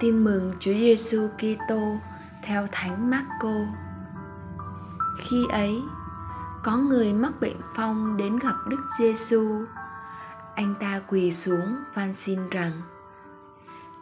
[0.00, 1.96] Tin mừng Chúa Giêsu Kitô
[2.42, 3.54] theo Thánh Marco.
[5.18, 5.82] Khi ấy,
[6.64, 9.64] có người mắc bệnh phong đến gặp Đức Giêsu.
[10.54, 12.72] Anh ta quỳ xuống van xin rằng: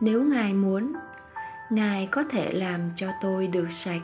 [0.00, 0.92] Nếu Ngài muốn,
[1.70, 4.02] Ngài có thể làm cho tôi được sạch.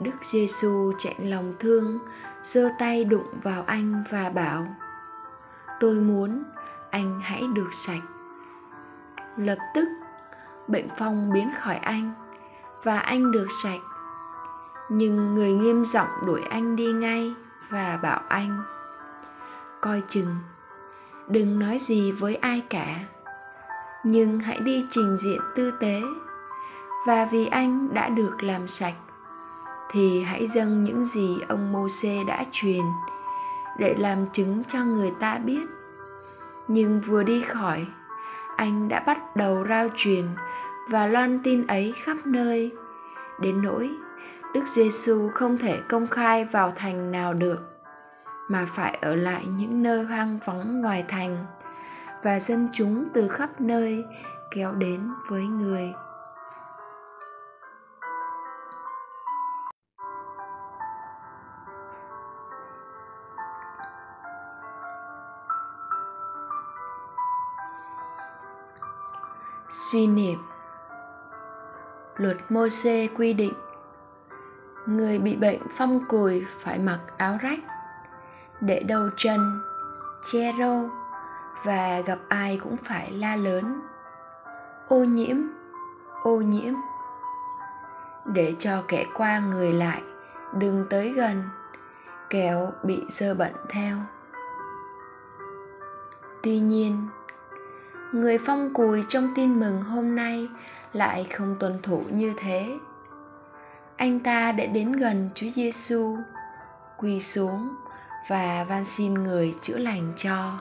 [0.00, 1.98] Đức Giêsu chạy lòng thương,
[2.42, 4.66] giơ tay đụng vào anh và bảo:
[5.80, 6.44] Tôi muốn
[6.90, 8.02] anh hãy được sạch.
[9.36, 9.88] Lập tức
[10.68, 12.12] bệnh phong biến khỏi anh
[12.82, 13.80] và anh được sạch.
[14.88, 17.34] Nhưng người nghiêm giọng đuổi anh đi ngay
[17.70, 18.62] và bảo anh,
[19.80, 20.36] coi chừng,
[21.28, 22.98] đừng nói gì với ai cả,
[24.04, 26.02] nhưng hãy đi trình diện tư tế.
[27.06, 28.94] Và vì anh đã được làm sạch,
[29.90, 32.82] thì hãy dâng những gì ông Môsê đã truyền
[33.78, 35.62] để làm chứng cho người ta biết.
[36.68, 37.86] Nhưng vừa đi khỏi,
[38.56, 40.26] anh đã bắt đầu rao truyền
[40.90, 42.72] và loan tin ấy khắp nơi.
[43.40, 43.90] Đến nỗi,
[44.54, 47.58] Đức Giêsu không thể công khai vào thành nào được,
[48.48, 51.46] mà phải ở lại những nơi hoang vắng ngoài thành,
[52.22, 54.04] và dân chúng từ khắp nơi
[54.50, 55.92] kéo đến với người.
[69.92, 70.53] Suy niệm
[72.16, 73.54] luật mô xê quy định.
[74.86, 77.60] Người bị bệnh phong cùi phải mặc áo rách,
[78.60, 79.60] để đầu chân,
[80.32, 80.90] che râu,
[81.64, 83.80] và gặp ai cũng phải la lớn.
[84.88, 85.36] Ô nhiễm
[86.24, 86.74] ô nhiễm.
[88.24, 90.02] Để cho kẻ qua người lại,
[90.58, 91.42] đừng tới gần,
[92.30, 93.96] kẻo bị dơ bẩn theo.
[96.42, 97.08] Tuy nhiên
[98.14, 100.48] người phong cùi trong tin mừng hôm nay
[100.92, 102.78] lại không tuân thủ như thế
[103.96, 106.16] anh ta đã đến gần Chúa Giêsu,
[106.96, 107.74] quỳ xuống
[108.28, 110.58] và van xin người chữa lành cho.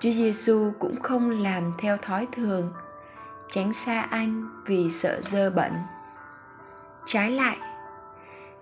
[0.00, 2.72] Chúa Giêsu cũng không làm theo thói thường,
[3.50, 5.72] tránh xa anh vì sợ dơ bẩn.
[7.06, 7.56] Trái lại,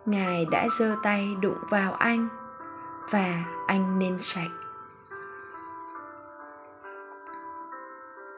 [0.06, 2.28] Ngài đã giơ tay đụng vào anh
[3.10, 4.50] và anh nên sạch.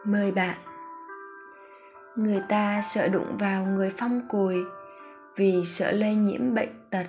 [0.05, 0.59] Mời bạn.
[2.17, 4.57] Người ta sợ đụng vào người phong cùi
[5.37, 7.07] vì sợ lây nhiễm bệnh tật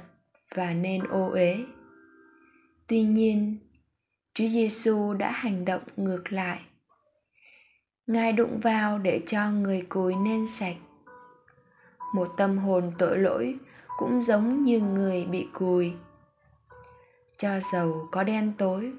[0.56, 1.58] và nên ô uế.
[2.88, 3.58] Tuy nhiên,
[4.34, 6.60] chúa giêsu đã hành động ngược lại.
[8.08, 10.78] Ngài đụng vào để cho người cùi nên sạch.
[12.14, 13.58] Một tâm hồn tội lỗi
[13.98, 15.94] cũng giống như người bị cùi.
[17.38, 18.92] Cho dầu có đen tối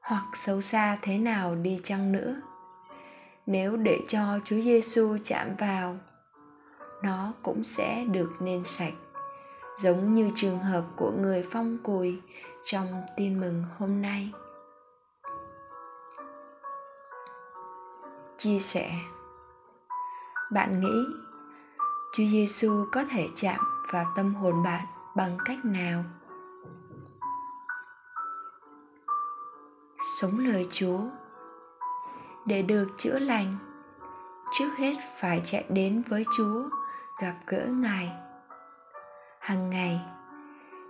[0.00, 2.40] hoặc xấu xa thế nào đi chăng nữa
[3.46, 5.96] nếu để cho Chúa Giêsu chạm vào.
[7.02, 8.94] Nó cũng sẽ được nên sạch,
[9.78, 12.20] giống như trường hợp của người phong cùi
[12.64, 14.32] trong tin mừng hôm nay.
[18.38, 18.92] Chia sẻ.
[20.52, 21.04] Bạn nghĩ
[22.12, 23.58] Chúa Giêsu có thể chạm
[23.92, 24.86] vào tâm hồn bạn
[25.16, 26.04] bằng cách nào?
[30.20, 31.00] Sống lời Chúa
[32.46, 33.56] để được chữa lành.
[34.58, 36.62] Trước hết phải chạy đến với chúa,
[37.22, 38.12] gặp gỡ ngài.
[39.40, 40.00] Hằng ngày,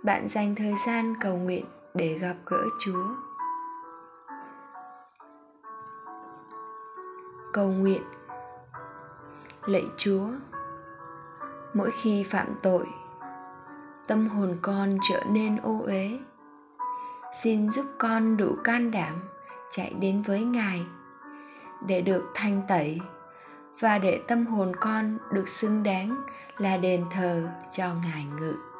[0.03, 3.05] bạn dành thời gian cầu nguyện để gặp gỡ chúa.
[7.53, 8.01] Cầu nguyện,
[9.65, 10.27] lạy chúa,
[11.73, 12.87] mỗi khi phạm tội,
[14.07, 16.19] tâm hồn con trở nên ô uế.
[17.43, 19.15] Xin giúp con đủ can đảm
[19.71, 20.85] chạy đến với ngài
[21.87, 22.99] để được thanh tẩy.
[23.79, 26.21] Và để tâm hồn con được xứng đáng
[26.57, 28.70] là đền thờ cho ngài ngự.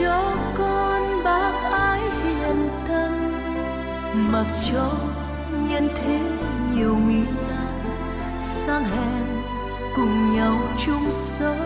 [0.00, 3.12] Cho con bác ái hiền tâm
[4.32, 4.92] mặc cho
[5.68, 6.20] nhân thế
[6.74, 9.42] nhiều nghi nan, sang hèn
[9.96, 10.56] cùng nhau
[10.86, 11.56] chung sống.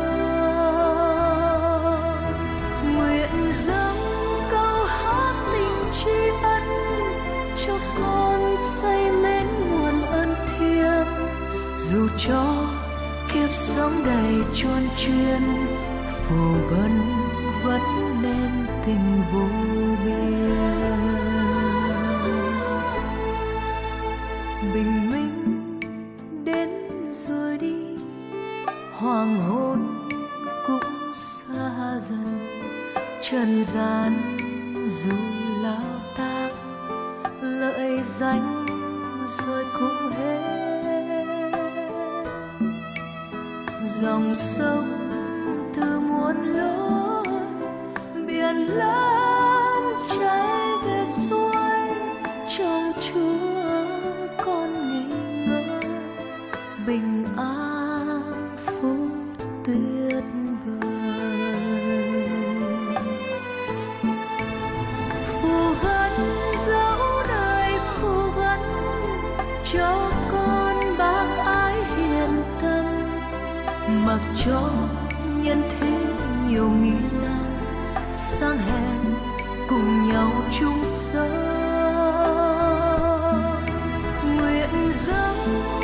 [2.95, 3.97] Nguyện dâng
[4.51, 6.63] câu hát tình tri ân
[7.67, 11.07] cho con say mến nguồn ân thiêng.
[11.79, 12.67] Dù cho
[13.35, 15.43] kiếp sống đầy chuôn chuyên,
[16.29, 17.01] phù vân
[17.65, 18.04] vẫn
[44.05, 44.85] dòng sông
[45.77, 47.25] từ muôn lối
[48.27, 49.24] biển lớn
[74.45, 74.71] cho
[75.43, 75.99] nhân thế
[76.49, 76.93] nhiều nghi
[77.23, 77.63] nan
[78.13, 79.15] sang hẹn
[79.69, 81.31] cùng nhau chung sống.
[84.25, 85.37] Nguyện dâng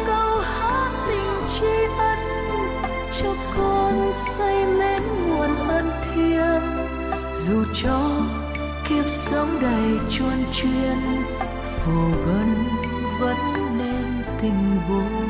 [0.06, 1.66] câu hát tình tri
[1.98, 2.18] ân
[3.20, 6.62] cho con say mến nguồn ân thiêng.
[7.34, 8.10] Dù cho
[8.88, 10.98] kiếp sống đầy chuôn chuyên,
[11.84, 12.54] phù vân
[13.20, 13.36] vẫn
[13.78, 15.29] nên tình vô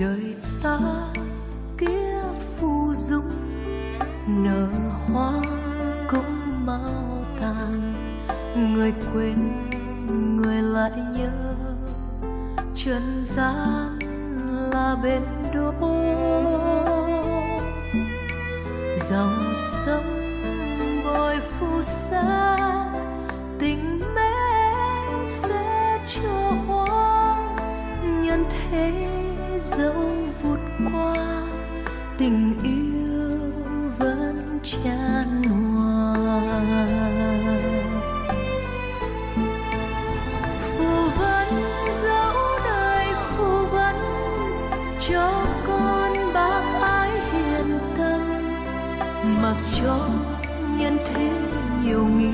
[0.00, 0.78] đời ta
[1.78, 2.22] kia
[2.56, 3.30] phù dung,
[4.26, 4.68] nở
[5.12, 5.32] hoa
[6.10, 7.94] cũng mau tàn.
[8.56, 9.36] Người quên,
[10.36, 11.54] người lại nhớ,
[12.74, 13.98] trần gian
[14.72, 15.22] là bên
[15.54, 15.72] đỗ
[19.10, 20.04] dòng sông
[21.04, 22.39] bồi phù sa
[29.78, 30.60] dẫu vụt
[30.92, 31.42] qua,
[32.18, 33.38] tình yêu
[33.98, 36.14] vẫn tràn hòa
[40.78, 41.48] phù vấn
[42.02, 42.34] dẫu
[42.64, 43.96] đời, phù vấn
[45.08, 48.20] cho con bác ái hiền tâm.
[49.42, 50.08] Mặc cho
[50.78, 51.30] nhân thế
[51.84, 52.32] nhiều nghi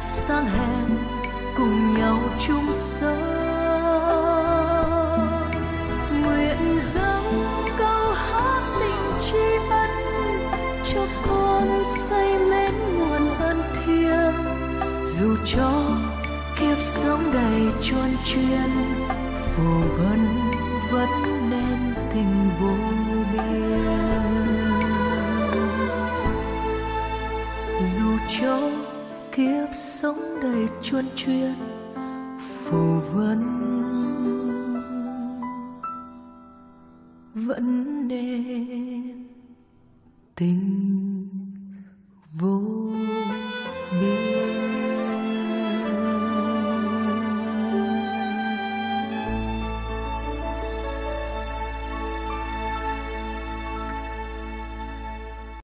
[0.00, 0.98] sang hèn
[1.56, 3.11] cùng nhau chung sống
[17.02, 18.70] sống đầy chuôn chuyên,
[19.56, 20.20] phù vân
[20.90, 21.08] vẫn
[21.50, 22.74] nên tình vô
[23.32, 24.32] biên.
[27.82, 28.70] Dù cho
[29.36, 31.54] kiếp sống đầy chuôn chuyên,
[32.64, 33.40] phù vân
[37.34, 39.26] vẫn nên
[40.34, 41.28] tình
[42.32, 42.62] vô